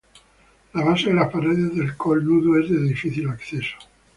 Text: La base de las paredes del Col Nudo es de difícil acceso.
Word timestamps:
La 0.73 0.83
base 0.83 1.09
de 1.09 1.13
las 1.13 1.31
paredes 1.31 1.75
del 1.75 1.95
Col 1.95 2.25
Nudo 2.25 2.59
es 2.59 2.71
de 2.71 2.81
difícil 2.81 3.29
acceso. 3.29 3.75